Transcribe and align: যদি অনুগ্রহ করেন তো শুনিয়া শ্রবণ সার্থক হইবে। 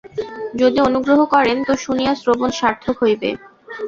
যদি 0.53 0.77
অনুগ্রহ 0.87 1.19
করেন 1.33 1.57
তো 1.67 1.73
শুনিয়া 1.85 2.13
শ্রবণ 2.15 2.49
সার্থক 2.59 2.95
হইবে। 3.03 3.29